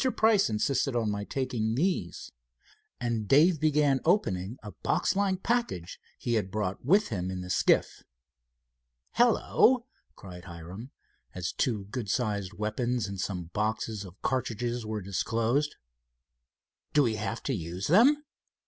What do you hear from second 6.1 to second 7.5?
he had brought with him in